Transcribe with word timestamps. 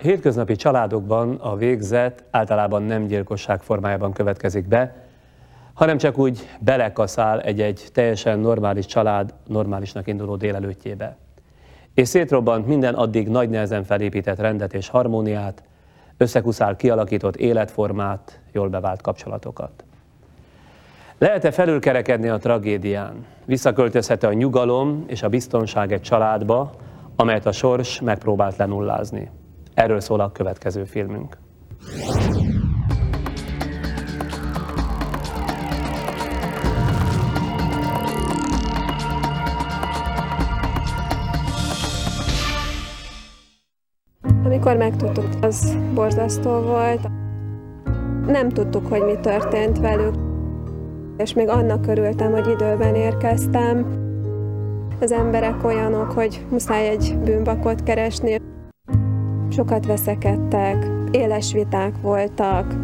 hétköznapi 0.00 0.56
családokban 0.56 1.34
a 1.34 1.56
végzet 1.56 2.24
általában 2.30 2.82
nem 2.82 3.06
gyilkosság 3.06 3.62
formájában 3.62 4.12
következik 4.12 4.68
be, 4.68 4.94
hanem 5.74 5.98
csak 5.98 6.18
úgy 6.18 6.48
belekaszál 6.60 7.40
egy-egy 7.40 7.88
teljesen 7.92 8.38
normális 8.38 8.86
család 8.86 9.34
normálisnak 9.46 10.06
induló 10.06 10.36
délelőttjébe. 10.36 11.16
És 11.94 12.08
szétrobbant 12.08 12.66
minden 12.66 12.94
addig 12.94 13.28
nagy 13.28 13.48
nehezen 13.48 13.84
felépített 13.84 14.38
rendet 14.38 14.74
és 14.74 14.88
harmóniát, 14.88 15.62
összekuszál 16.16 16.76
kialakított 16.76 17.36
életformát, 17.36 18.40
jól 18.52 18.68
bevált 18.68 19.02
kapcsolatokat. 19.02 19.84
Lehet-e 21.18 21.50
felülkerekedni 21.50 22.28
a 22.28 22.38
tragédián? 22.38 23.26
Visszaköltözhet-e 23.44 24.26
a 24.26 24.32
nyugalom 24.32 25.04
és 25.06 25.22
a 25.22 25.28
biztonság 25.28 25.92
egy 25.92 26.02
családba, 26.02 26.74
amelyet 27.16 27.46
a 27.46 27.52
sors 27.52 28.00
megpróbált 28.00 28.56
lenullázni? 28.56 29.30
Erről 29.80 30.00
szól 30.00 30.20
a 30.20 30.32
következő 30.32 30.84
filmünk. 30.84 31.36
Amikor 44.44 44.76
megtudtuk, 44.76 45.28
az 45.40 45.76
borzasztó 45.94 46.50
volt. 46.50 47.08
Nem 48.26 48.48
tudtuk, 48.48 48.86
hogy 48.86 49.02
mi 49.02 49.14
történt 49.20 49.78
velük. 49.78 50.14
És 51.16 51.34
még 51.34 51.48
annak 51.48 51.86
örültem, 51.86 52.32
hogy 52.32 52.48
időben 52.48 52.94
érkeztem. 52.94 53.86
Az 55.00 55.12
emberek 55.12 55.64
olyanok, 55.64 56.10
hogy 56.10 56.46
muszáj 56.50 56.88
egy 56.88 57.18
bűnbakot 57.24 57.82
keresni. 57.82 58.49
Sokat 59.60 59.86
veszekedtek, 59.86 60.90
éles 61.10 61.52
viták 61.52 61.92
voltak. 62.02 62.74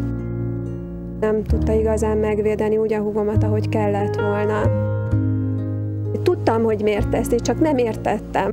Nem 1.19 1.43
tudta 1.43 1.71
igazán 1.73 2.17
megvédeni 2.17 2.77
úgy 2.77 2.93
a 2.93 2.99
hugomat, 2.99 3.43
ahogy 3.43 3.69
kellett 3.69 4.15
volna. 4.15 4.61
Tudtam, 6.23 6.63
hogy 6.63 6.81
miért 6.83 7.09
teszi, 7.09 7.35
csak 7.35 7.59
nem 7.59 7.77
értettem. 7.77 8.51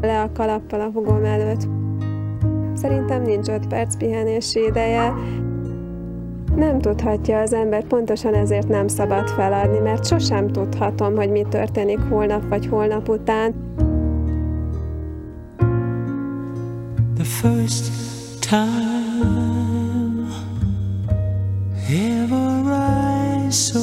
Le 0.00 0.20
a 0.20 0.30
kalappal 0.34 0.80
a 0.80 0.90
hugom 0.94 1.24
előtt. 1.24 1.68
Szerintem 2.74 3.22
nincs 3.22 3.48
5 3.48 3.66
perc 3.66 3.96
pihenési 3.96 4.64
ideje. 4.64 5.12
Nem 6.56 6.78
tudhatja 6.78 7.38
az 7.38 7.52
ember, 7.52 7.84
pontosan 7.84 8.34
ezért 8.34 8.68
nem 8.68 8.88
szabad 8.88 9.28
feladni, 9.28 9.78
mert 9.78 10.06
sosem 10.06 10.48
tudhatom, 10.48 11.16
hogy 11.16 11.30
mi 11.30 11.46
történik 11.48 12.00
holnap 12.10 12.48
vagy 12.48 12.66
holnap 12.66 13.08
után. 13.08 13.54
First 17.42 17.90
time 18.40 20.28
ever 21.88 22.62
I 23.46 23.50
saw 23.50 23.82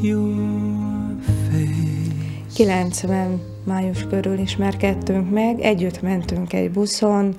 your 0.00 1.14
face. 1.48 2.54
90 2.54 3.40
május 3.64 4.06
körül 4.06 4.38
ismerkedtünk 4.38 5.30
meg, 5.30 5.60
együtt 5.60 6.02
mentünk 6.02 6.52
egy 6.52 6.70
buszon, 6.70 7.36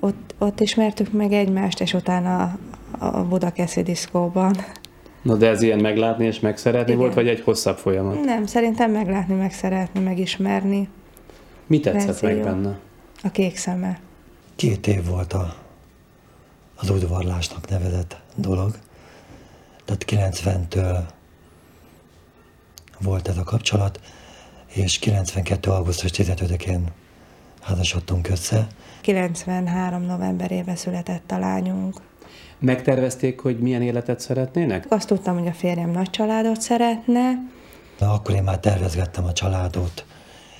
ott, 0.00 0.34
ott 0.38 0.60
ismertük 0.60 1.12
meg 1.12 1.32
egymást, 1.32 1.80
és 1.80 1.94
utána 1.94 2.58
a 2.98 3.24
Budakeszi 3.24 3.82
diszkóban. 3.82 4.56
Na 5.22 5.34
de 5.34 5.48
ez 5.48 5.62
ilyen 5.62 5.78
meglátni 5.78 6.26
és 6.26 6.40
megszeretni 6.40 6.92
Igen. 6.92 7.02
volt, 7.02 7.14
vagy 7.14 7.28
egy 7.28 7.40
hosszabb 7.40 7.76
folyamat? 7.76 8.24
Nem, 8.24 8.46
szerintem 8.46 8.90
meglátni, 8.90 9.34
megszeretni, 9.34 10.00
megismerni. 10.00 10.88
Mi 11.66 11.80
tetszett 11.80 12.20
Verzió. 12.20 12.28
meg 12.28 12.54
benne? 12.54 12.78
A 13.22 13.30
kék 13.30 13.56
szeme. 13.56 14.00
Két 14.56 14.86
év 14.86 15.06
volt 15.06 15.32
a, 15.32 15.54
az 16.76 16.90
udvarlásnak 16.90 17.68
nevezett 17.68 18.20
dolog. 18.34 18.78
Tehát 19.84 20.04
90-től 20.34 20.98
volt 23.00 23.28
ez 23.28 23.36
a 23.36 23.42
kapcsolat 23.42 24.00
és 24.66 24.98
92. 24.98 25.70
augusztus 25.70 26.10
15-én 26.14 26.84
házasodtunk 27.60 28.28
össze. 28.28 28.66
93. 29.00 30.02
novemberében 30.02 30.76
született 30.76 31.30
a 31.30 31.38
lányunk. 31.38 32.00
Megtervezték, 32.58 33.40
hogy 33.40 33.58
milyen 33.58 33.82
életet 33.82 34.20
szeretnének? 34.20 34.86
Azt 34.88 35.06
tudtam, 35.06 35.38
hogy 35.38 35.46
a 35.46 35.52
férjem 35.52 35.90
nagy 35.90 36.10
családot 36.10 36.60
szeretne. 36.60 37.32
Na, 37.98 38.12
akkor 38.12 38.34
én 38.34 38.42
már 38.42 38.58
tervezgettem 38.58 39.24
a 39.24 39.32
családot, 39.32 40.04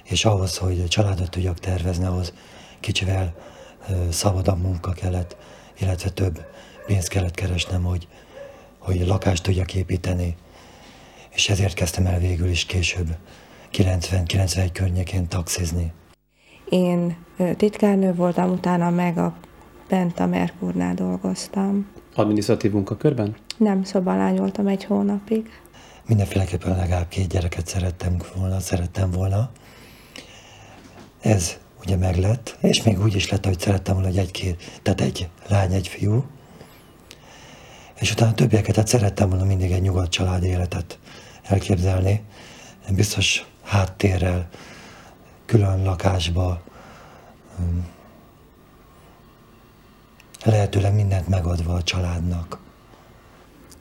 és 0.09 0.25
ahhoz, 0.25 0.57
hogy 0.57 0.85
családot 0.89 1.31
tudjak 1.31 1.59
tervezni, 1.59 2.05
ahhoz 2.05 2.33
kicsivel 2.81 3.35
szabadabb 4.11 4.63
munka 4.63 4.93
kellett, 4.93 5.37
illetve 5.79 6.11
több 6.11 6.45
pénzt 6.87 7.09
kellett 7.09 7.35
keresnem, 7.35 7.83
hogy, 7.83 8.09
hogy 8.79 9.07
lakást 9.07 9.43
tudjak 9.43 9.75
építeni. 9.75 10.37
És 11.31 11.49
ezért 11.49 11.75
kezdtem 11.75 12.07
el 12.07 12.19
végül 12.19 12.49
is 12.49 12.65
később 12.65 13.17
90-91 13.73 14.69
környékén 14.73 15.29
taxizni. 15.29 15.93
Én 16.69 17.17
titkárnő 17.57 18.15
voltam, 18.15 18.51
utána 18.51 18.91
meg 18.91 19.19
a 19.19 19.37
bent 19.89 20.19
a 20.19 20.27
Merkurnál 20.27 20.95
dolgoztam. 20.95 21.87
Adminisztratív 22.15 22.73
munkakörben? 22.73 23.37
Nem, 23.57 23.85
szobalány 23.85 24.37
voltam 24.37 24.67
egy 24.67 24.85
hónapig. 24.85 25.47
Mindenféleképpen 26.07 26.77
legalább 26.77 27.09
két 27.09 27.29
gyereket 27.29 27.67
szerettem 27.67 28.17
volna, 28.37 28.61
szerettem 28.61 29.11
volna. 29.11 29.51
Ez 31.28 31.56
ugye 31.81 31.97
meglett, 31.97 32.56
és 32.61 32.83
még 32.83 33.00
úgy 33.00 33.15
is 33.15 33.31
lett, 33.31 33.44
hogy 33.44 33.59
szerettem 33.59 33.94
volna, 33.94 34.09
hogy 34.09 34.19
egy-két, 34.19 34.81
tehát 34.83 35.00
egy 35.00 35.28
lány, 35.49 35.72
egy 35.72 35.89
fiú. 35.89 36.25
És 38.00 38.12
utána 38.12 38.34
többieket, 38.34 38.75
tehát 38.75 38.89
szerettem 38.89 39.28
volna 39.28 39.44
mindig 39.44 39.71
egy 39.71 39.83
nyugodt 39.83 40.11
család 40.11 40.44
életet 40.44 40.99
elképzelni. 41.43 42.22
Biztos 42.91 43.44
háttérrel, 43.65 44.49
külön 45.47 45.83
lakásba, 45.83 46.62
lehetőleg 50.45 50.95
mindent 50.95 51.28
megadva 51.28 51.75
a 51.75 51.83
családnak. 51.83 52.59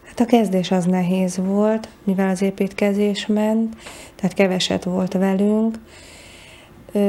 Hát 0.04 0.20
a 0.20 0.26
kezdés 0.26 0.72
az 0.72 0.86
nehéz 0.86 1.38
volt, 1.38 1.90
mivel 2.04 2.30
az 2.30 2.42
építkezés 2.42 3.26
ment, 3.26 3.76
tehát 4.16 4.34
keveset 4.34 4.84
volt 4.84 5.14
velünk. 5.14 5.80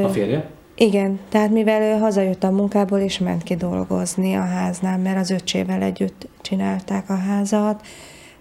A 0.04 0.08
férje? 0.08 0.50
Igen, 0.74 1.20
tehát 1.28 1.50
mivel 1.50 1.82
ő 1.82 1.98
hazajött 1.98 2.44
a 2.44 2.50
munkából, 2.50 2.98
és 2.98 3.18
ment 3.18 3.42
ki 3.42 3.54
dolgozni 3.54 4.34
a 4.34 4.44
háznál, 4.44 4.98
mert 4.98 5.18
az 5.18 5.30
öcsével 5.30 5.82
együtt 5.82 6.28
csinálták 6.40 7.10
a 7.10 7.16
házat, 7.16 7.86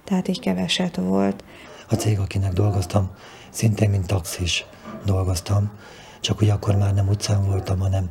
tehát 0.03 0.27
így 0.27 0.39
keveset 0.39 0.95
volt. 0.95 1.43
A 1.89 1.95
cég, 1.95 2.19
akinek 2.19 2.53
dolgoztam, 2.53 3.09
szintén 3.49 3.89
mint 3.89 4.07
taxis 4.07 4.65
dolgoztam, 5.05 5.71
csak 6.19 6.37
hogy 6.37 6.49
akkor 6.49 6.75
már 6.75 6.93
nem 6.93 7.07
utcán 7.07 7.45
voltam, 7.45 7.79
hanem 7.79 8.09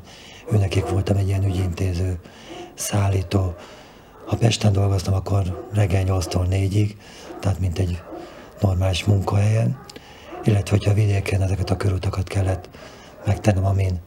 őnekik 0.52 0.88
voltam 0.88 1.16
egy 1.16 1.28
ilyen 1.28 1.44
ügyintéző, 1.44 2.18
szállító. 2.74 3.54
Ha 4.26 4.36
Pesten 4.36 4.72
dolgoztam, 4.72 5.14
akkor 5.14 5.66
reggel 5.72 6.04
8-tól 6.06 6.46
4-ig, 6.50 6.90
tehát 7.40 7.60
mint 7.60 7.78
egy 7.78 8.02
normális 8.60 9.04
munkahelyen, 9.04 9.78
illetve 10.44 10.76
hogyha 10.76 10.94
vidéken 10.94 11.42
ezeket 11.42 11.70
a 11.70 11.76
körutakat 11.76 12.28
kellett 12.28 12.68
megtennem, 13.26 13.64
amin 13.64 14.00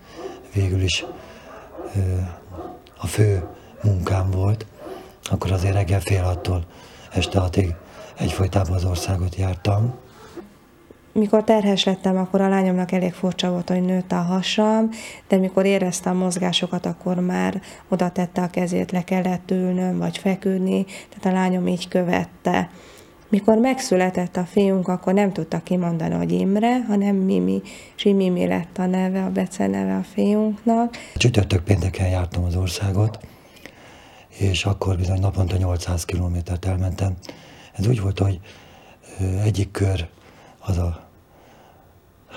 végül 0.54 0.82
is 0.82 1.06
ö, 1.96 2.00
a 2.98 3.08
fő 3.08 3.48
munkám 3.84 4.32
volt, 4.32 4.66
akkor 5.24 5.52
azért 5.52 5.74
reggel 5.74 6.00
fél 6.00 6.24
attól 6.24 6.66
este 7.14 7.40
hatig 7.40 7.76
egyfolytában 8.18 8.76
az 8.76 8.86
országot 8.86 9.36
jártam, 9.36 10.00
mikor 11.14 11.44
terhes 11.44 11.84
lettem, 11.84 12.18
akkor 12.18 12.42
a 12.42 12.50
lányomnak 12.50 12.92
elég 12.92 13.14
furcsa 13.14 13.52
volt, 13.52 13.70
hogy 13.70 13.82
nőtt 13.82 14.12
a 14.12 14.16
hasam, 14.22 14.90
de 15.28 15.38
mikor 15.38 15.66
éreztem 15.66 16.16
a 16.16 16.24
mozgásokat, 16.24 16.86
akkor 16.86 17.16
már 17.16 17.62
oda 17.88 18.10
tette 18.10 18.42
a 18.42 18.50
kezét, 18.50 18.92
le 18.92 19.04
kellett 19.04 19.52
ülnöm, 19.52 19.98
vagy 19.98 20.18
feküdni, 20.18 20.86
tehát 20.86 21.38
a 21.38 21.42
lányom 21.42 21.68
így 21.68 21.88
követte. 21.88 22.70
Mikor 23.30 23.58
megszületett 23.58 24.38
a 24.38 24.46
fiunk, 24.46 24.88
akkor 24.88 25.14
nem 25.14 25.34
tudta 25.34 25.60
kimondani, 25.60 26.14
hogy 26.14 26.32
Imre, 26.32 26.84
hanem 26.88 27.16
Mimi, 27.16 27.62
és 27.96 28.04
Mimi 28.04 28.48
lett 28.48 28.78
a 28.78 28.86
neve, 28.86 29.24
a 29.24 29.30
beceneve 29.30 29.96
a 29.96 30.04
fiunknak. 30.04 30.98
Csütörtök 31.16 31.64
pénteken 31.64 32.08
jártam 32.08 32.44
az 32.44 32.56
országot, 32.56 33.20
és 34.28 34.66
akkor 34.66 34.98
bizony 34.98 35.20
naponta 35.20 35.58
800 35.58 36.06
kilométert 36.06 36.66
elmentem. 36.66 37.16
Ez 37.74 37.88
úgy 37.88 38.02
volt, 38.02 38.20
hogy 38.20 38.40
egyik 39.44 39.72
kör 39.72 40.08
az 40.60 40.78
a, 40.78 41.08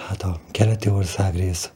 hát 0.08 0.22
a 0.22 0.40
keleti 0.50 0.88
országrész, 0.90 1.72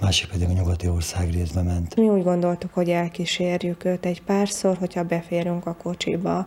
másik 0.00 0.28
pedig 0.28 0.48
a 0.48 0.52
nyugati 0.52 0.88
országrészbe 0.88 1.62
ment. 1.62 1.96
Mi 1.96 2.08
úgy 2.08 2.22
gondoltuk, 2.22 2.74
hogy 2.74 2.88
elkísérjük 2.90 3.84
őt 3.84 4.06
egy 4.06 4.22
párszor, 4.22 4.76
hogyha 4.76 5.02
beférünk 5.02 5.66
a 5.66 5.74
kocsiba. 5.74 6.46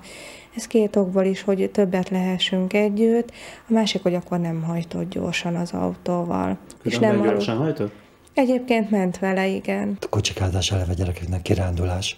Ez 0.56 0.68
két 0.68 0.96
okból 0.96 1.24
is, 1.24 1.42
hogy 1.42 1.70
többet 1.72 2.10
lehessünk 2.10 2.74
együtt, 2.74 3.32
a 3.70 3.74
másik, 3.74 4.02
hogy 4.02 4.16
akkor 4.16 4.40
nem 4.40 4.62
hajtott 4.62 5.10
gyorsan 5.10 5.56
az 5.56 5.72
autóval. 5.72 6.58
Különben 6.82 7.12
és 7.12 7.18
nem 7.18 7.22
gyorsan 7.22 7.58
hajtott? 7.58 7.94
Egyébként 8.34 8.90
ment 8.90 9.20
vele, 9.20 9.48
igen. 9.48 9.98
A 10.02 10.10
kocsikázás 10.10 10.72
eleve 10.72 10.94
gyerekeknek 10.94 11.42
kirándulás, 11.42 12.18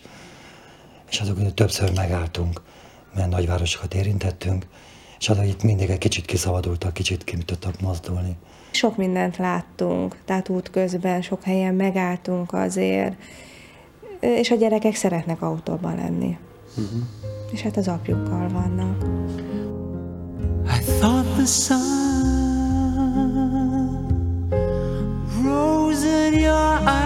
és 1.10 1.20
azok 1.20 1.38
hogy 1.38 1.54
többször 1.54 1.92
megálltunk, 1.96 2.62
mert 3.16 3.30
nagyvárosokat 3.30 3.94
érintettünk, 3.94 4.66
és 5.20 5.30
azok 5.30 5.46
itt 5.46 5.64
mindig 5.64 5.90
egy 5.90 5.98
kicsit 5.98 6.26
kiszabadultak, 6.26 6.94
kicsit 6.94 7.24
ki 7.24 7.38
tudtak 7.38 7.82
mozdulni. 7.82 8.36
Sok 8.76 8.98
mindent 8.98 9.38
láttunk, 9.38 10.16
tehát 10.26 10.50
útközben 10.50 11.22
sok 11.22 11.44
helyen 11.44 11.74
megálltunk 11.76 12.54
azért, 12.54 13.16
és 14.20 14.52
a 14.52 14.56
gyerekek 14.56 14.96
szeretnek 14.96 15.42
autóban 15.42 15.96
lenni. 15.96 16.38
Uh-huh. 16.70 17.02
És 17.52 17.62
hát 17.62 17.78
az 17.78 17.88
apjukkal 17.88 18.50
vannak. 18.50 19.04
I 20.66 20.84
thought 21.00 21.36
the 21.36 21.46
sun 21.46 22.04
rose 25.44 26.28
in 26.28 26.34
your 26.34 26.82
eyes. 26.88 27.05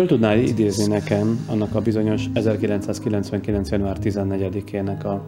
Föl 0.00 0.08
tudnál 0.08 0.38
idézni 0.38 0.86
nekem 0.86 1.46
annak 1.48 1.74
a 1.74 1.80
bizonyos 1.80 2.24
1999. 2.32 3.70
január 3.70 3.96
14-ének 4.02 5.04
a 5.04 5.24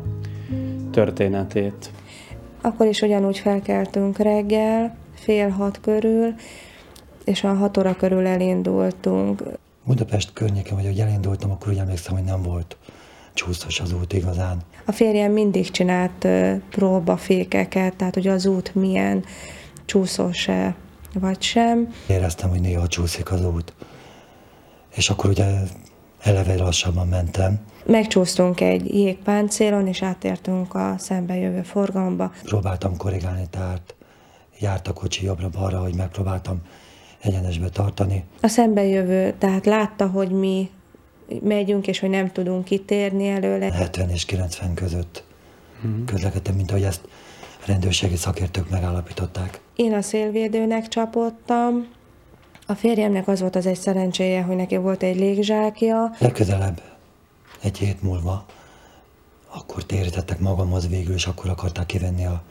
történetét? 0.91 1.91
Akkor 2.61 2.87
is 2.87 3.01
ugyanúgy 3.01 3.39
felkeltünk 3.39 4.19
reggel, 4.19 4.97
fél 5.15 5.49
hat 5.49 5.81
körül, 5.81 6.35
és 7.25 7.45
a 7.45 7.55
hat 7.55 7.77
óra 7.77 7.97
körül 7.97 8.27
elindultunk. 8.27 9.43
Budapest 9.85 10.33
környéken, 10.33 10.77
vagy 10.77 10.87
hogy 10.87 10.99
elindultam, 10.99 11.51
akkor 11.51 11.73
úgy 11.73 11.79
emlékszem, 11.79 12.15
hogy 12.15 12.25
nem 12.25 12.43
volt 12.43 12.77
csúszos 13.35 13.81
az 13.81 13.93
út 13.93 14.13
igazán. 14.13 14.59
A 14.85 14.93
férjem 14.93 15.33
mindig 15.33 15.71
csinált 15.71 16.27
próbafékeket, 16.71 17.97
tehát 17.97 18.15
hogy 18.15 18.29
az 18.29 18.47
út 18.47 18.75
milyen 18.75 19.25
csúszós-e 19.85 20.75
vagy 21.15 21.43
sem. 21.43 21.95
Éreztem, 22.07 22.51
hogy 22.51 22.61
néha 22.61 22.87
csúszik 22.87 23.33
az 23.33 23.45
út. 23.45 23.73
És 24.95 25.11
akkor 25.11 25.31
ugye 25.31 25.45
eleve 26.23 26.57
lassabban 26.57 27.09
mentem. 27.09 27.61
Megcsúsztunk 27.87 28.61
egy 28.61 28.95
jégpáncélon, 28.95 29.87
és 29.87 30.03
átértünk 30.03 30.75
a 30.75 30.95
szembe 30.99 31.37
jövő 31.37 31.63
forgalomba. 31.63 32.33
Próbáltam 32.43 32.97
korrigálni, 32.97 33.47
tehát 33.51 33.95
járt 34.59 34.89
a 34.89 34.93
kocsi 34.93 35.25
jobbra-balra, 35.25 35.81
hogy 35.81 35.95
megpróbáltam 35.95 36.61
egyenesbe 37.21 37.69
tartani. 37.69 38.25
A 38.41 38.49
szembe 38.49 38.85
jövő, 38.85 39.35
tehát 39.39 39.67
látta, 39.67 40.07
hogy 40.07 40.31
mi 40.31 40.71
megyünk, 41.43 41.87
és 41.87 41.99
hogy 41.99 42.11
nem 42.11 42.33
tudunk 42.33 42.65
kitérni 42.65 43.29
előle. 43.29 43.73
70 43.73 44.11
és 44.11 44.25
90 44.25 44.75
között 44.75 45.25
közlekedtem, 46.07 46.55
mint 46.55 46.71
ahogy 46.71 46.83
ezt 46.83 47.09
rendőrségi 47.67 48.17
szakértők 48.17 48.71
megállapították. 48.71 49.61
Én 49.77 49.93
a 49.93 50.03
szélvédőnek 50.03 50.89
csapottam, 50.89 51.89
a 52.67 52.75
férjemnek 52.75 53.29
az 53.29 53.41
volt 53.41 53.57
az 53.57 53.67
egy 53.67 53.79
szerencséje, 53.81 54.43
hogy 54.43 54.57
neki 54.57 54.77
volt 54.77 55.03
egy 55.03 55.17
légzsákja, 55.17 56.11
Legközelebb, 56.19 56.81
egy 57.63 57.79
hét 57.79 58.03
múlva, 58.03 58.45
akkor 59.55 59.85
térítettek 59.85 60.39
magamhoz 60.39 60.89
végül, 60.89 61.15
és 61.15 61.27
akkor 61.27 61.51
akarták 61.51 61.87
kivenni 61.87 62.27
a 62.27 62.43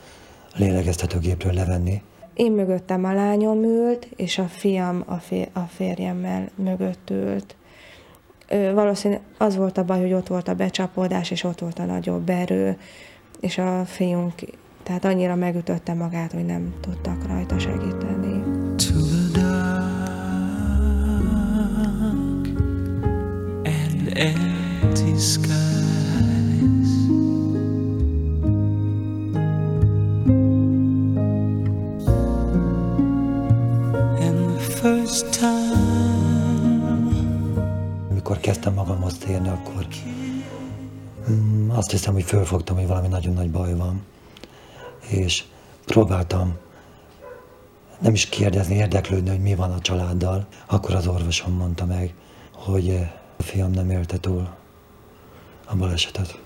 lélegeztetőgépről 0.56 1.54
levenni. 1.54 2.02
Én 2.34 2.52
mögöttem 2.52 3.06
a 3.06 3.14
lányom 3.14 3.64
ült, 3.64 4.08
és 4.16 4.38
a 4.38 4.46
fiam 4.46 5.04
a, 5.06 5.16
fér, 5.16 5.50
a 5.54 5.60
férjemmel 5.60 6.50
mögött 6.56 7.10
ült. 7.10 7.56
Ö, 8.48 8.74
valószínűleg 8.74 9.24
az 9.38 9.56
volt 9.56 9.78
a 9.78 9.84
baj, 9.84 10.02
hogy 10.02 10.14
ott 10.14 10.28
volt 10.28 10.48
a 10.48 10.54
becsapódás, 10.54 11.32
és 11.32 11.44
ott 11.44 11.60
volt 11.60 11.80
a 11.80 11.86
nagyobb 11.86 12.30
erő, 12.30 12.78
és 13.40 13.58
a 13.58 13.86
fiunk, 13.86 14.34
tehát 14.84 15.06
annyira 15.06 15.36
megütötte 15.36 15.94
magát, 15.94 16.32
hogy 16.32 16.46
nem 16.46 16.74
tudtak 16.82 17.28
rajta 17.28 17.60
segíteni. 17.60 18.21
Empty 24.22 25.18
skies. 25.18 25.50
And 34.20 34.38
the 34.56 34.64
first 34.82 35.34
time 35.34 35.62
Amikor 38.10 38.40
kezdtem 38.40 38.74
magamhoz 38.74 39.18
térni, 39.18 39.48
akkor 39.48 39.88
mm, 41.32 41.70
azt 41.70 41.92
hiszem, 41.92 42.14
hogy 42.14 42.24
fölfogtam, 42.24 42.76
hogy 42.76 42.88
valami 42.88 43.08
nagyon 43.08 43.34
nagy 43.34 43.52
baj 43.52 43.76
van. 43.76 44.02
És 45.08 45.44
próbáltam 45.86 46.58
nem 48.00 48.14
is 48.14 48.26
kérdezni, 48.26 48.76
érdeklődni, 48.76 49.30
hogy 49.30 49.42
mi 49.42 49.56
van 49.56 49.72
a 49.72 49.80
családdal. 49.80 50.46
Akkor 50.66 50.96
az 50.96 51.08
orvosom 51.08 51.54
mondta 51.54 51.86
meg, 51.86 52.14
hogy 52.52 52.90
eh, 52.90 53.12
a 53.42 53.44
fiam 53.44 53.72
nem 53.72 53.90
élte 53.90 54.18
túl 54.18 54.50
a 55.66 55.76
balesetet. 55.76 56.40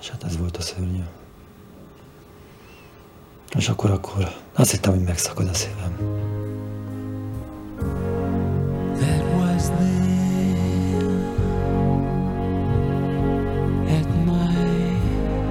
És 0.00 0.08
hát 0.08 0.24
ez 0.24 0.36
volt 0.36 0.56
a 0.56 0.60
szörnyű. 0.60 1.02
És 3.56 3.68
akkor, 3.68 3.90
akkor 3.90 4.34
azt 4.52 4.70
hittem, 4.70 4.92
hogy 4.92 5.04
megszakad 5.04 5.48
a 5.48 5.54
szívem. 5.54 5.96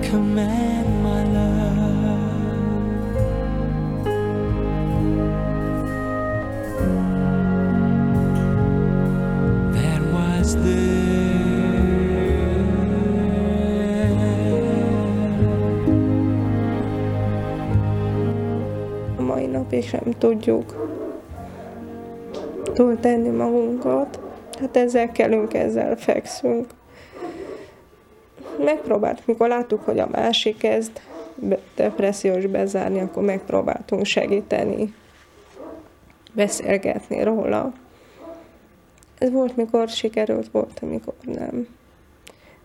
command, 0.10 0.63
A 19.18 19.22
mai 19.22 19.46
napig 19.46 19.84
sem 19.84 20.14
tudjuk 20.18 20.92
túltenni 22.74 23.30
magunkat. 23.30 24.20
Hát 24.60 24.78
ezzel 24.78 25.12
kelünk, 25.12 25.54
ezzel 25.54 25.96
fekszünk. 25.96 26.66
Megpróbált, 28.64 29.28
mikor 29.28 29.48
láttuk, 29.48 29.86
hogy 29.86 30.00
a 30.00 30.08
másik 30.12 30.58
kezd 30.58 30.92
depressziós 31.76 32.46
bezárni, 32.46 33.00
akkor 33.00 33.24
megpróbáltunk 33.24 34.06
segíteni, 34.06 34.94
beszélgetni 36.34 37.24
róla. 37.24 37.74
Ez 39.24 39.32
volt, 39.32 39.56
mikor 39.56 39.90
sikerült, 39.90 40.52
volt, 40.52 40.80
amikor 40.82 41.14
nem. 41.22 41.68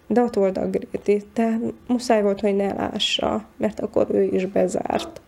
De 0.07 0.23
ott 0.23 0.35
volt 0.35 0.57
a 0.57 0.71
Gréti, 0.71 1.25
tehát 1.33 1.61
muszáj 1.87 2.23
volt, 2.23 2.41
hogy 2.41 2.57
ne 2.57 2.73
lássa, 2.73 3.45
mert 3.57 3.81
akkor 3.81 4.07
ő 4.11 4.23
is 4.23 4.47
bezárt. 4.47 5.21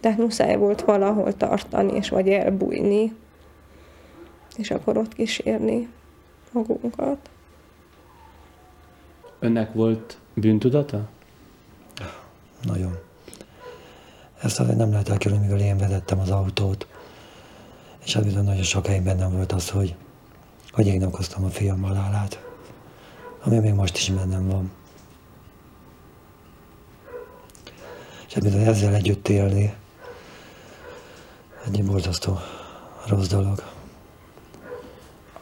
Tehát 0.00 0.18
muszáj 0.18 0.56
volt 0.56 0.80
valahol 0.80 1.36
tartani, 1.36 1.92
és 1.92 2.08
vagy 2.08 2.28
elbújni, 2.28 3.12
és 4.56 4.70
akkor 4.70 4.96
ott 4.96 5.12
kísérni 5.14 5.88
magunkat. 6.52 7.30
Önnek 9.38 9.72
volt 9.72 10.18
bűntudata? 10.34 11.08
Nagyon. 12.62 12.98
Ezt 14.42 14.60
azért 14.60 14.78
nem 14.78 14.90
lehet 14.90 15.08
elkerülni, 15.08 15.44
mivel 15.44 15.60
én 15.60 15.78
vezettem 15.78 16.18
az 16.18 16.30
autót. 16.30 16.86
És 18.04 18.18
bizony 18.22 18.44
nagyon 18.44 18.62
sokáig 18.62 19.02
bennem 19.02 19.32
volt 19.32 19.52
az, 19.52 19.70
hogy, 19.70 19.94
hogy 20.74 20.86
én 20.86 21.02
okoztam 21.02 21.44
a 21.44 21.48
fiam 21.48 21.82
halálát. 21.82 22.44
Ami 23.44 23.58
még 23.58 23.72
most 23.72 23.96
is 23.96 24.10
bennem 24.10 24.48
van. 24.48 24.70
És 28.26 28.34
hát 28.34 28.42
bizony 28.42 28.62
ezzel 28.62 28.94
együtt 28.94 29.28
élni, 29.28 29.74
Egy 31.66 31.84
borzasztó 31.84 32.38
rossz 33.08 33.26
dolog. 33.26 33.62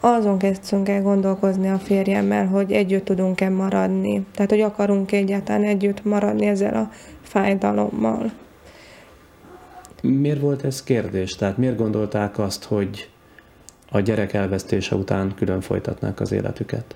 Azon 0.00 0.38
kezdtünk 0.38 0.88
el 0.88 1.02
gondolkozni 1.02 1.68
a 1.68 1.78
férjemmel, 1.78 2.46
hogy 2.46 2.72
együtt 2.72 3.04
tudunk-e 3.04 3.48
maradni. 3.48 4.26
Tehát, 4.34 4.50
hogy 4.50 4.60
akarunk 4.60 5.12
egyáltalán 5.12 5.64
együtt 5.64 6.04
maradni 6.04 6.46
ezzel 6.46 6.74
a 6.74 6.90
fájdalommal. 7.22 8.32
Miért 10.02 10.40
volt 10.40 10.64
ez 10.64 10.82
kérdés? 10.82 11.34
Tehát 11.34 11.56
miért 11.56 11.76
gondolták 11.76 12.38
azt, 12.38 12.64
hogy 12.64 13.11
a 13.92 14.00
gyerek 14.00 14.32
elvesztése 14.32 14.94
után 14.94 15.34
külön 15.36 15.60
folytatnák 15.60 16.20
az 16.20 16.32
életüket? 16.32 16.94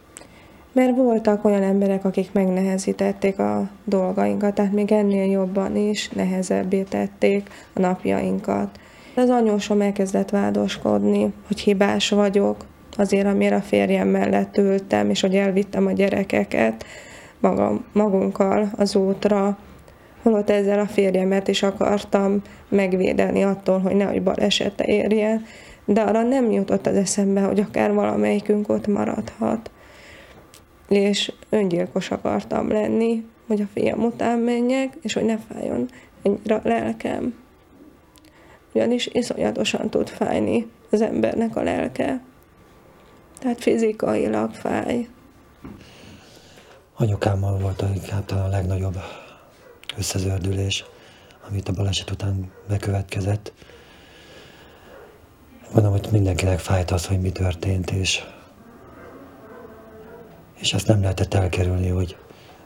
Mert 0.72 0.96
voltak 0.96 1.44
olyan 1.44 1.62
emberek, 1.62 2.04
akik 2.04 2.32
megnehezítették 2.32 3.38
a 3.38 3.70
dolgainkat, 3.84 4.54
tehát 4.54 4.72
még 4.72 4.92
ennél 4.92 5.30
jobban 5.30 5.76
is 5.76 6.08
nehezebbé 6.08 6.82
tették 6.82 7.48
a 7.72 7.80
napjainkat. 7.80 8.78
Az 9.14 9.28
anyósom 9.28 9.80
elkezdett 9.80 10.30
vádoskodni, 10.30 11.32
hogy 11.46 11.60
hibás 11.60 12.08
vagyok, 12.08 12.56
azért, 12.96 13.26
amire 13.26 13.56
a 13.56 13.60
férjem 13.60 14.08
mellett 14.08 14.56
ültem, 14.56 15.10
és 15.10 15.20
hogy 15.20 15.34
elvittem 15.34 15.86
a 15.86 15.92
gyerekeket 15.92 16.84
magam, 17.40 17.84
magunkkal 17.92 18.70
az 18.76 18.96
útra, 18.96 19.58
holott 20.22 20.50
ezzel 20.50 20.78
a 20.78 20.86
férjemet 20.86 21.48
is 21.48 21.62
akartam 21.62 22.42
megvédeni 22.68 23.42
attól, 23.42 23.78
hogy 23.78 23.94
nehogy 23.94 24.22
balesete 24.22 24.84
érjen, 24.84 25.44
de 25.86 26.00
arra 26.00 26.22
nem 26.22 26.50
jutott 26.50 26.86
az 26.86 26.96
eszembe, 26.96 27.40
hogy 27.40 27.60
akár 27.60 27.92
valamelyikünk 27.92 28.68
ott 28.68 28.86
maradhat. 28.86 29.70
És 30.88 31.32
öngyilkos 31.48 32.10
akartam 32.10 32.68
lenni, 32.68 33.24
hogy 33.46 33.60
a 33.60 33.66
fiam 33.72 34.04
után 34.04 34.38
menjek, 34.38 34.96
és 35.02 35.12
hogy 35.12 35.24
ne 35.24 35.38
fájjon 35.38 35.88
ennyire 36.22 36.54
a 36.54 36.60
lelkem. 36.64 37.34
Ugyanis 38.72 39.08
iszonyatosan 39.12 39.90
tud 39.90 40.08
fájni 40.08 40.70
az 40.90 41.00
embernek 41.00 41.56
a 41.56 41.62
lelke. 41.62 42.20
Tehát 43.38 43.60
fizikailag 43.60 44.54
fáj. 44.54 45.08
Anyukámmal 46.96 47.58
volt 47.58 47.84
inkább 47.94 48.24
talán 48.24 48.44
a 48.44 48.48
legnagyobb 48.48 48.96
összezördülés, 49.96 50.84
amit 51.48 51.68
a 51.68 51.72
baleset 51.72 52.10
után 52.10 52.50
bekövetkezett. 52.68 53.52
Mondom, 55.76 55.94
hogy 55.94 56.08
mindenkinek 56.12 56.58
fájt 56.58 56.90
az, 56.90 57.06
hogy 57.06 57.20
mi 57.20 57.30
történt, 57.30 57.90
és, 57.90 58.24
és 60.54 60.74
azt 60.74 60.86
nem 60.86 61.00
lehetett 61.00 61.34
elkerülni, 61.34 61.88
hogy, 61.88 62.16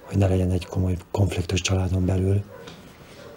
hogy 0.03 0.17
ne 0.19 0.29
legyen 0.29 0.51
egy 0.51 0.67
komoly 0.67 0.97
konfliktus 1.11 1.61
családon 1.61 2.07
belül. 2.07 2.43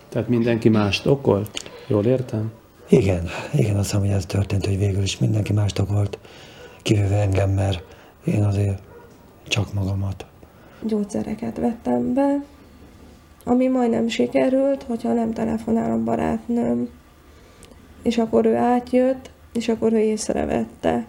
Tehát 0.10 0.27
mindenki 0.27 0.70
mást 0.70 1.06
okolt? 1.06 1.72
Jól 1.88 2.06
értem? 2.06 2.51
Igen, 2.89 3.27
igen, 3.53 3.75
azt 3.75 3.86
hiszem, 3.86 4.00
hogy 4.00 4.15
ez 4.15 4.25
történt, 4.25 4.65
hogy 4.65 4.77
végül 4.77 5.01
is 5.01 5.18
mindenki 5.18 5.53
mást 5.53 5.80
okolt, 5.80 6.18
kivéve 6.82 7.22
engem, 7.22 7.50
mert 7.50 7.84
én 8.25 8.44
azért 8.44 8.82
csak 9.48 9.74
magamat. 9.74 10.25
Gyógyszereket 10.82 11.58
vettem 11.58 12.13
be, 12.13 12.44
ami 13.44 13.68
majdnem 13.68 14.08
sikerült, 14.08 14.84
hogyha 14.84 15.13
nem 15.13 15.34
telefonál 15.34 15.92
a 15.92 16.03
barátnőm. 16.03 16.89
És 18.01 18.18
akkor 18.18 18.46
ő 18.46 18.56
átjött, 18.56 19.32
és 19.53 19.69
akkor 19.69 19.93
ő 19.93 20.00
észrevette, 20.00 21.05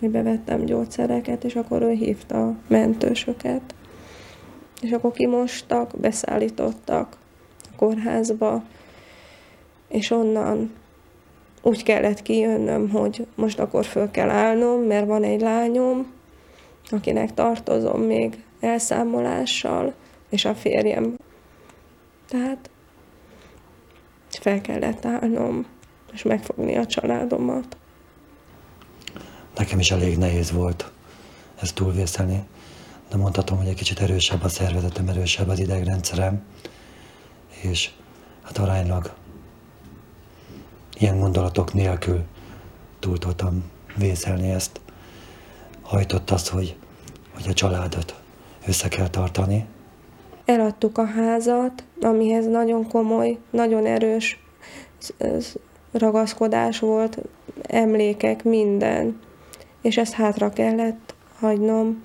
hogy 0.00 0.10
bevettem 0.10 0.64
gyógyszereket, 0.64 1.44
és 1.44 1.54
akkor 1.56 1.82
ő 1.82 1.90
hívta 1.90 2.46
a 2.46 2.54
mentősöket. 2.68 3.74
És 4.80 4.90
akkor 4.90 5.12
kimostak, 5.12 5.98
beszállítottak 6.00 7.16
a 7.62 7.76
kórházba, 7.76 8.62
és 9.88 10.10
onnan 10.10 10.72
úgy 11.62 11.82
kellett 11.82 12.22
kijönnöm, 12.22 12.90
hogy 12.90 13.26
most 13.34 13.58
akkor 13.58 13.84
föl 13.84 14.10
kell 14.10 14.30
állnom, 14.30 14.80
mert 14.80 15.06
van 15.06 15.22
egy 15.22 15.40
lányom, 15.40 16.12
akinek 16.90 17.34
tartozom 17.34 18.00
még 18.00 18.44
elszámolással, 18.60 19.94
és 20.28 20.44
a 20.44 20.54
férjem. 20.54 21.16
Tehát 22.28 22.70
fel 24.28 24.60
kellett 24.60 25.04
állnom, 25.04 25.66
és 26.16 26.22
megfogni 26.22 26.76
a 26.76 26.86
családomat. 26.86 27.76
Nekem 29.56 29.78
is 29.78 29.90
elég 29.90 30.18
nehéz 30.18 30.50
volt 30.50 30.90
ezt 31.60 31.74
túlvészelni, 31.74 32.42
de 33.10 33.16
mondhatom, 33.16 33.58
hogy 33.58 33.66
egy 33.66 33.74
kicsit 33.74 34.00
erősebb 34.00 34.42
a 34.42 34.48
szervezetem, 34.48 35.08
erősebb 35.08 35.48
az 35.48 35.58
idegrendszerem, 35.58 36.42
és 37.62 37.90
hát 38.42 38.58
aránylag 38.58 39.14
ilyen 40.98 41.18
gondolatok 41.18 41.72
nélkül 41.72 42.24
túl 42.98 43.18
tudtam 43.18 43.70
vészelni 43.96 44.50
ezt. 44.50 44.80
Hajtott 45.82 46.30
az, 46.30 46.48
hogy, 46.48 46.76
hogy 47.34 47.48
a 47.48 47.52
családot 47.52 48.20
össze 48.66 48.88
kell 48.88 49.08
tartani. 49.08 49.66
Eladtuk 50.44 50.98
a 50.98 51.06
házat, 51.06 51.84
amihez 52.00 52.46
nagyon 52.46 52.88
komoly, 52.88 53.38
nagyon 53.50 53.86
erős 53.86 54.38
ragaszkodás 55.98 56.78
volt, 56.78 57.18
emlékek, 57.62 58.44
minden. 58.44 59.20
És 59.82 59.96
ezt 59.96 60.12
hátra 60.12 60.50
kellett 60.50 61.14
hagynom. 61.38 62.02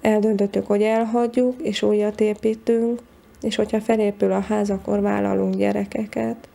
Eldöntöttük, 0.00 0.66
hogy 0.66 0.82
elhagyjuk, 0.82 1.62
és 1.62 1.82
újat 1.82 2.20
építünk, 2.20 3.00
és 3.42 3.56
hogyha 3.56 3.80
felépül 3.80 4.32
a 4.32 4.40
ház, 4.40 4.70
akkor 4.70 5.00
vállalunk 5.00 5.54
gyerekeket. 5.54 6.48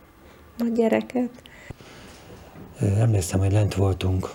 A 0.59 0.65
gyereket. 0.73 1.29
Emlékszem, 2.79 3.39
hogy 3.39 3.51
lent 3.51 3.75
voltunk 3.75 4.29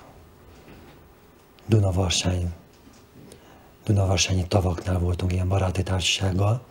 Dunavarsány, 1.66 2.52
Dunavarsanyi 3.84 4.46
tavaknál 4.48 4.98
voltunk 4.98 5.32
ilyen 5.32 5.48
baráti 5.48 5.82
társasággal, 5.82 6.64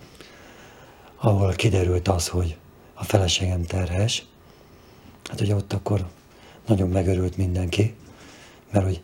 ahol 1.16 1.54
kiderült 1.54 2.08
az, 2.08 2.28
hogy 2.28 2.58
a 2.94 3.04
feleségem 3.04 3.64
terhes. 3.64 4.26
Hát 5.30 5.42
ugye 5.42 5.56
ott 5.56 5.74
akkor 5.74 6.06
nagyon 6.68 6.90
megörült 6.90 7.38
mindenki, 7.38 7.94
mert 8.72 8.86
hogy 8.86 9.02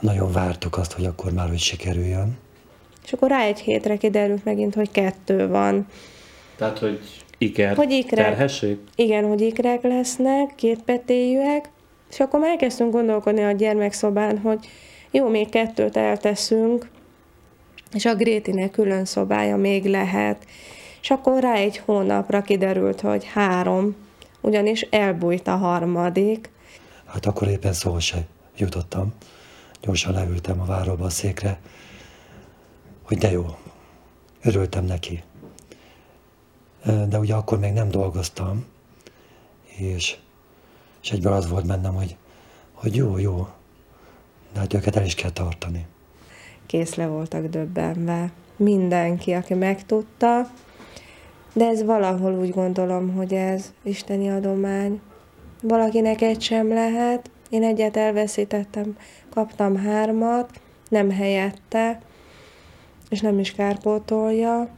nagyon 0.00 0.32
vártuk 0.32 0.76
azt, 0.76 0.92
hogy 0.92 1.04
akkor 1.04 1.32
már 1.32 1.48
hogy 1.48 1.58
sikerüljön. 1.58 2.38
És 3.04 3.12
akkor 3.12 3.28
rá 3.28 3.42
egy 3.42 3.60
hétre 3.60 3.96
kiderült 3.96 4.44
megint, 4.44 4.74
hogy 4.74 4.90
kettő 4.90 5.48
van. 5.48 5.86
Tehát, 6.56 6.78
hogy 6.78 7.00
iker 7.38 7.76
Hogy 7.76 7.90
ikrek. 7.90 8.24
terhesség? 8.26 8.78
Igen, 8.96 9.24
hogy 9.24 9.40
ikrek 9.40 9.82
lesznek, 9.82 10.54
kétpetéjűek, 10.54 11.70
és 12.10 12.20
akkor 12.20 12.40
már 12.40 12.50
elkezdtünk 12.50 12.92
gondolkodni 12.92 13.44
a 13.44 13.52
gyermekszobán, 13.52 14.38
hogy 14.38 14.68
jó, 15.10 15.28
még 15.28 15.48
kettőt 15.48 15.96
elteszünk, 15.96 16.88
és 17.94 18.04
a 18.04 18.14
Grétinek 18.14 18.70
külön 18.70 19.04
szobája 19.04 19.56
még 19.56 19.84
lehet. 19.84 20.44
És 21.00 21.10
akkor 21.10 21.40
rá 21.40 21.54
egy 21.54 21.78
hónapra 21.84 22.42
kiderült, 22.42 23.00
hogy 23.00 23.24
három, 23.24 23.96
ugyanis 24.42 24.80
elbújt 24.80 25.48
a 25.48 25.56
harmadik. 25.56 26.50
Hát 27.04 27.26
akkor 27.26 27.48
éppen 27.48 27.72
szó 27.72 27.98
se 27.98 28.26
jutottam. 28.56 29.12
Gyorsan 29.80 30.12
leültem 30.12 30.60
a 30.60 30.64
váróba 30.64 31.04
a 31.04 31.10
székre, 31.10 31.60
hogy 33.02 33.18
de 33.18 33.30
jó, 33.30 33.46
örültem 34.42 34.84
neki. 34.84 35.22
De 36.84 37.18
ugye 37.18 37.34
akkor 37.34 37.58
még 37.58 37.72
nem 37.72 37.88
dolgoztam, 37.88 38.64
és, 39.76 40.16
és 41.02 41.10
egyből 41.10 41.32
az 41.32 41.48
volt 41.48 41.66
bennem, 41.66 41.94
hogy, 41.94 42.16
hogy 42.72 42.96
jó, 42.96 43.18
jó, 43.18 43.48
de 44.52 44.58
hát 44.58 44.74
őket 44.74 44.96
el 44.96 45.04
is 45.04 45.14
kell 45.14 45.30
tartani. 45.30 45.86
Kész 46.66 46.94
le 46.94 47.06
voltak 47.06 47.46
döbbenve. 47.46 48.32
Mindenki, 48.56 49.32
aki 49.32 49.54
megtudta, 49.54 50.50
de 51.52 51.66
ez 51.66 51.84
valahol 51.84 52.32
úgy 52.38 52.50
gondolom, 52.50 53.14
hogy 53.14 53.34
ez 53.34 53.72
isteni 53.82 54.30
adomány. 54.30 55.00
Valakinek 55.62 56.20
egy 56.20 56.40
sem 56.40 56.68
lehet, 56.68 57.30
én 57.50 57.62
egyet 57.62 57.96
elveszítettem, 57.96 58.96
kaptam 59.30 59.76
hármat, 59.76 60.50
nem 60.88 61.10
helyette, 61.10 62.00
és 63.08 63.20
nem 63.20 63.38
is 63.38 63.52
kárpótolja, 63.52 64.68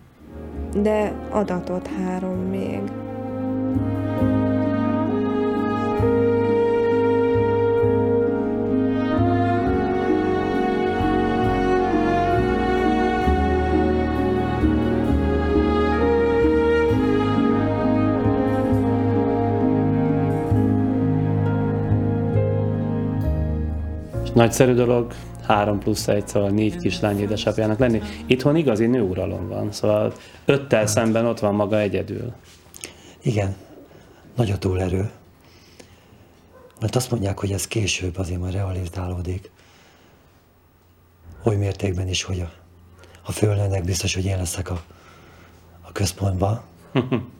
de 0.76 1.12
adatot 1.30 1.86
három 1.86 2.38
még. 2.38 3.03
Nagyszerű 24.34 24.72
dolog, 24.74 25.14
három 25.46 25.78
plusz 25.78 26.08
egy, 26.08 26.28
szóval 26.28 26.50
négy 26.50 26.76
kislány 26.76 27.20
édesapjának 27.20 27.78
lenni. 27.78 28.00
Itthon 28.26 28.56
igazi 28.56 28.86
nőuralom 28.86 29.48
van, 29.48 29.72
szóval 29.72 30.12
öttel 30.44 30.86
szemben 30.86 31.26
ott 31.26 31.38
van 31.38 31.54
maga 31.54 31.78
egyedül. 31.78 32.32
Igen, 33.22 33.56
nagy 34.36 34.50
a 34.50 34.58
túlerő. 34.58 35.10
Mert 36.80 36.96
azt 36.96 37.10
mondják, 37.10 37.38
hogy 37.38 37.52
ez 37.52 37.66
később 37.66 38.18
azért 38.18 38.40
majd 38.40 38.52
realizálódik. 38.52 39.50
Oly 41.44 41.56
mértékben 41.56 42.08
is, 42.08 42.22
hogy 42.22 42.40
a, 42.40 42.50
ha 43.22 43.32
föllennek, 43.32 43.84
biztos, 43.84 44.14
hogy 44.14 44.24
én 44.24 44.36
leszek 44.36 44.70
a, 44.70 44.82
a 45.80 45.92
központban, 45.92 46.62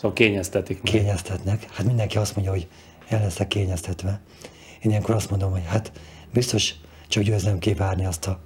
Szóval 0.00 0.12
kényeztetik 0.16 0.82
meg. 0.82 0.92
kényeztetnek. 0.92 1.66
Hát 1.72 1.86
mindenki 1.86 2.16
azt 2.16 2.34
mondja, 2.34 2.52
hogy 2.52 2.68
el 3.08 3.20
leszek 3.20 3.48
kényeztetve. 3.48 4.20
Én 4.82 4.90
ilyenkor 4.90 5.14
azt 5.14 5.30
mondom, 5.30 5.50
hogy 5.50 5.64
hát 5.66 5.92
biztos 6.32 6.74
csak 7.08 7.22
győznem 7.22 7.58
kivárni 7.58 8.04
azt 8.06 8.26
a 8.26 8.40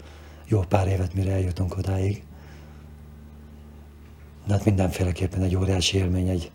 jó 0.48 0.60
pár 0.60 0.88
évet, 0.88 1.14
mire 1.14 1.32
eljutunk 1.32 1.76
odáig. 1.76 2.22
De 4.46 4.52
hát 4.52 4.64
mindenféleképpen 4.64 5.42
egy 5.42 5.56
óriási 5.56 5.98
élmény 5.98 6.28
egy, 6.28 6.50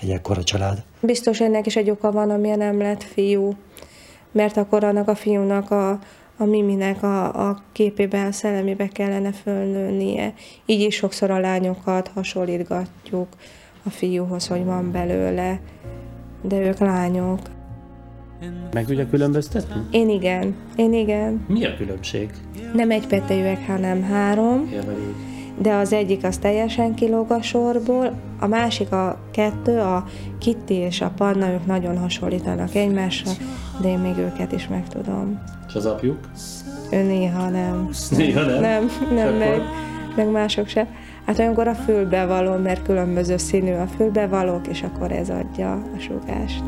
egy 0.00 0.10
ekkora 0.10 0.44
család. 0.44 0.82
Biztos 1.00 1.40
ennek 1.40 1.66
is 1.66 1.76
egy 1.76 1.90
oka 1.90 2.12
van, 2.12 2.30
amilyen 2.30 2.58
nem 2.58 2.78
lett 2.78 3.02
fiú. 3.02 3.56
Mert 4.32 4.56
akkor 4.56 4.84
annak 4.84 5.08
a 5.08 5.14
fiúnak 5.14 5.70
a, 5.70 5.90
a 6.36 6.44
miminek 6.44 7.02
a, 7.02 7.48
a 7.48 7.62
képébe, 7.72 8.24
a 8.24 8.32
szellemébe 8.32 8.88
kellene 8.88 9.32
fölnőnie. 9.32 10.34
Így 10.66 10.80
is 10.80 10.94
sokszor 10.94 11.30
a 11.30 11.38
lányokat 11.38 12.08
hasonlítgatjuk 12.14 13.28
a 13.82 13.90
fiúhoz, 13.90 14.46
hogy 14.46 14.64
van 14.64 14.92
belőle, 14.92 15.60
de 16.42 16.56
ők 16.56 16.78
lányok. 16.78 17.40
Meg 18.72 18.84
tudja 18.84 19.08
különböztetni? 19.08 19.80
Én 19.90 20.08
igen, 20.08 20.54
én 20.76 20.92
igen. 20.92 21.44
Mi 21.48 21.64
a 21.64 21.76
különbség? 21.76 22.30
Nem 22.74 22.90
egy 22.90 23.06
petejűek, 23.06 23.66
hanem 23.66 24.02
három, 24.02 24.68
Ja, 24.72 24.82
vagy 24.84 24.98
így. 24.98 25.62
de 25.62 25.74
az 25.74 25.92
egyik 25.92 26.24
az 26.24 26.36
teljesen 26.38 26.94
kilóg 26.94 27.30
a 27.30 27.42
sorból, 27.42 28.12
a 28.40 28.46
másik 28.46 28.92
a 28.92 29.18
kettő, 29.32 29.78
a 29.78 30.04
Kitty 30.38 30.70
és 30.70 31.00
a 31.00 31.12
Panna, 31.16 31.50
ők 31.52 31.66
nagyon 31.66 31.98
hasonlítanak 31.98 32.74
egymásra, 32.74 33.30
de 33.80 33.88
én 33.88 33.98
még 33.98 34.16
őket 34.16 34.52
is 34.52 34.68
meg 34.68 34.88
tudom. 34.88 35.42
És 35.68 35.74
az 35.74 35.86
apjuk? 35.86 36.18
Ő 36.92 37.02
néha 37.02 37.48
nem. 37.48 37.88
Néha 38.16 38.44
nem. 38.44 38.60
Nem, 38.60 38.90
nem 39.14 39.34
meg, 39.34 39.60
meg 40.16 40.30
mások 40.30 40.66
se. 40.68 40.86
Hát 41.26 41.38
olyankor 41.38 41.68
a 41.68 41.74
fülbevaló, 41.74 42.56
mert 42.56 42.82
különböző 42.82 43.36
színű 43.36 43.72
a 43.72 43.86
fülbevalók, 43.96 44.66
és 44.66 44.82
akkor 44.82 45.12
ez 45.12 45.30
adja 45.30 45.72
a 45.72 45.98
sugást. 45.98 46.62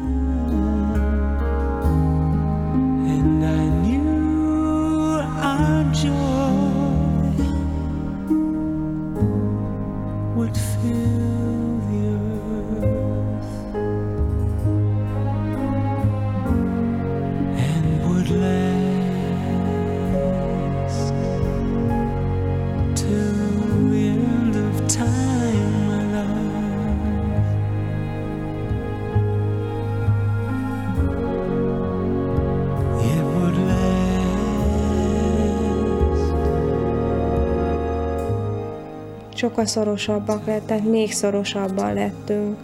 Sokkal 39.42 39.66
szorosabbak 39.66 40.46
lett, 40.46 40.66
tehát 40.66 40.84
még 40.84 41.12
szorosabban 41.12 41.94
lettünk 41.94 42.58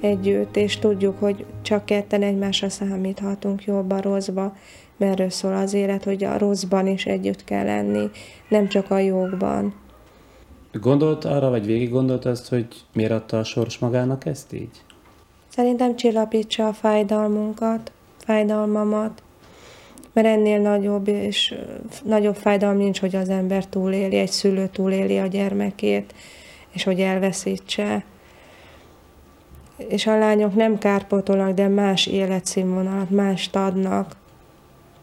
együtt, 0.00 0.56
és 0.56 0.78
tudjuk, 0.78 1.18
hogy 1.18 1.44
csak 1.62 1.84
ketten 1.84 2.22
egymásra 2.22 2.68
számíthatunk 2.68 3.64
jobban, 3.64 4.00
rosszba, 4.00 4.56
mert 4.96 5.12
erről 5.12 5.30
szól 5.30 5.54
az 5.54 5.74
élet, 5.74 6.04
hogy 6.04 6.24
a 6.24 6.38
rosszban 6.38 6.86
is 6.86 7.06
együtt 7.06 7.44
kell 7.44 7.64
lenni, 7.64 8.10
nem 8.48 8.68
csak 8.68 8.90
a 8.90 8.98
jókban. 8.98 9.74
Gondolt 10.72 11.24
arra, 11.24 11.50
vagy 11.50 11.66
végig 11.66 11.90
gondolt 11.90 12.24
azt, 12.24 12.48
hogy 12.48 12.66
miért 12.92 13.12
adta 13.12 13.38
a 13.38 13.44
sors 13.44 13.78
magának 13.78 14.26
ezt 14.26 14.52
így? 14.52 14.82
Szerintem 15.48 15.96
csillapítsa 15.96 16.66
a 16.66 16.72
fájdalmunkat, 16.72 17.92
fájdalmamat, 18.16 19.22
mert 20.12 20.26
ennél 20.26 20.60
nagyobb 20.60 21.08
és 21.08 21.54
nagyobb 22.04 22.36
fájdalom 22.36 22.76
nincs, 22.76 23.00
hogy 23.00 23.16
az 23.16 23.28
ember 23.28 23.66
túléli, 23.66 24.16
egy 24.16 24.30
szülő 24.30 24.66
túléli 24.66 25.18
a 25.18 25.26
gyermekét, 25.26 26.14
és 26.70 26.84
hogy 26.84 27.00
elveszítse. 27.00 28.04
És 29.76 30.06
a 30.06 30.18
lányok 30.18 30.54
nem 30.54 30.78
kárpótolnak, 30.78 31.54
de 31.54 31.68
más 31.68 32.06
életszínvonalat, 32.06 33.10
mást 33.10 33.56
adnak. 33.56 34.16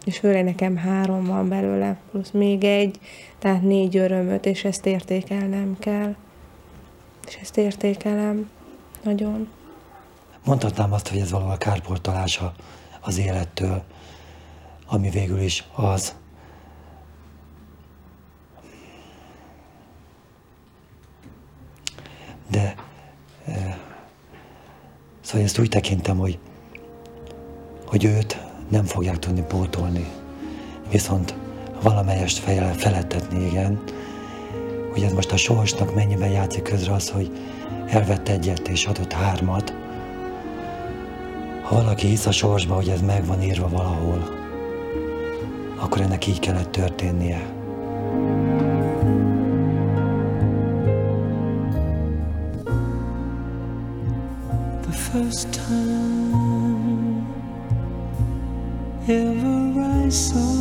És 0.06 0.18
főleg 0.18 0.44
nekem 0.44 0.76
három 0.76 1.24
van 1.24 1.50
belőle, 1.50 1.98
plusz 2.12 2.32
még 2.32 2.64
egy, 2.64 3.00
tehát 3.40 3.62
négy 3.62 3.98
örömöt, 3.98 4.46
és 4.46 4.64
ezt 4.64 4.86
értékelnem 4.86 5.76
kell. 5.80 6.16
És 7.28 7.38
ezt 7.42 7.58
értékelem 7.58 8.50
nagyon. 9.04 9.48
Mondhatnám 10.46 10.94
azt, 10.94 11.08
hogy 11.08 11.20
ez 11.20 11.32
valahol 11.32 11.58
kárportolása 11.58 12.54
az 13.02 13.18
élettől, 13.18 13.84
ami 14.88 15.10
végül 15.10 15.42
is 15.42 15.64
az. 15.76 16.16
De 22.50 22.76
eh, 23.46 23.76
szóval 25.22 25.46
ezt 25.46 25.60
úgy 25.60 25.70
tekintem, 25.70 26.18
hogy, 26.18 26.40
hogy 27.86 28.06
őt 28.06 28.42
nem 28.70 28.84
fogják 28.84 29.20
tudni 29.20 29.42
pótolni. 29.42 30.06
Viszont 30.92 31.36
valamelyest 31.82 32.38
felettetni, 32.78 33.46
igen. 33.46 33.84
Hogy 34.92 35.04
ez 35.04 35.14
most 35.14 35.32
a 35.32 35.38
sorsnak 35.38 35.96
mennyiben 35.96 36.30
játszik 36.30 36.64
közre 36.64 36.94
az, 36.94 37.10
hogy 37.10 37.32
elvett 37.88 38.28
egyet 38.28 38.68
és 38.68 38.86
adott 38.86 39.12
hármat, 39.12 39.74
ha 41.64 41.76
valaki 41.76 42.08
hisz 42.08 42.26
a 42.26 42.32
sorsba, 42.32 42.76
hogy 42.76 42.90
ez 42.90 43.02
meg 43.02 43.26
van 43.26 43.42
írva 43.42 43.70
valahol, 43.70 44.47
akkor 45.80 46.02
ennek 46.02 46.28
így 46.28 46.40
kellett 46.40 46.72
történnie. 46.72 47.56
The 54.82 54.92
first 54.92 55.48
time 55.50 56.58
ever 59.08 60.06
I 60.06 60.10
saw 60.10 60.57